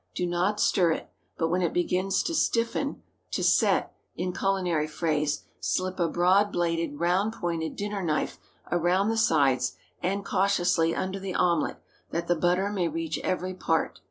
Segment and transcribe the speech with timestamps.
[0.15, 5.99] Do not stir it, but when it begins to stiffen—"to set," in culinary phrase, slip
[5.99, 8.39] a broad bladed, round pointed dinner knife
[8.71, 11.77] around the sides, and cautiously under the omelet,
[12.09, 13.99] that the butter may reach every part.